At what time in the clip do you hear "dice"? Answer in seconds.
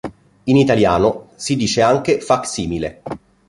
1.55-1.83